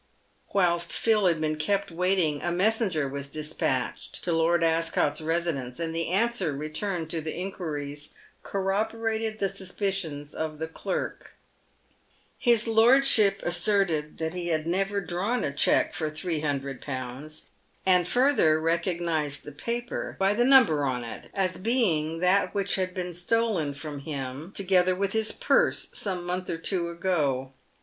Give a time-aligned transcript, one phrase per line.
[0.51, 5.93] Whilst Phil had been kept waiting, a messenger was despatched to Lord Ascot's residence, and
[5.93, 11.35] the answer returned to the inquiries corroborated the suspicions of the clerk.
[12.39, 17.51] His lordship asserted he had never drawn a cheque for three hundred pounds,
[17.85, 22.95] and further recognised the paper by the number on it, as being that which had
[22.95, 24.99] been stolen from him, together ^;^ PAYED WITH GOLD.
[24.99, 27.51] 211 with his purse, some month, or two ago.